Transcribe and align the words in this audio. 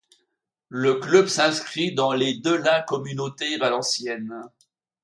Le 0.69 0.95
club 0.95 1.27
s'inscrit 1.27 1.93
dans 1.93 2.11
les 2.11 2.33
de 2.39 2.49
la 2.55 2.81
communauté 2.81 3.57
valencienne. 3.59 4.45